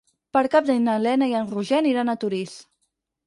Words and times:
Per 0.35 0.41
Cap 0.53 0.65
d'Any 0.69 0.79
na 0.85 0.95
Lena 1.03 1.27
i 1.33 1.37
en 1.41 1.51
Roger 1.53 1.77
aniran 1.83 2.09
a 2.09 2.17
Torís. 2.25 2.57